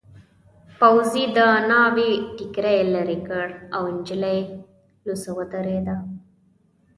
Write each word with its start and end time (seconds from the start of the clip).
پوځي 0.79 1.23
د 1.37 1.39
ناوې 1.69 2.11
ټکري 2.37 2.77
لیرې 2.93 3.17
کړ 3.27 3.47
او 3.75 3.83
نجلۍ 3.95 4.39
لوڅه 5.05 5.29
ودرېده. 5.37 5.95